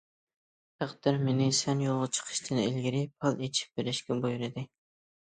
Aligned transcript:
تەقدىر 0.79 1.19
مېنى 1.27 1.51
سەن 1.59 1.85
يولغا 1.87 2.09
چىقىشتىن 2.19 2.65
ئىلگىرى 2.65 3.05
پال 3.21 3.41
ئېچىپ 3.49 3.81
بېرىشكە 3.81 4.23
بۇيرۇدى. 4.29 4.71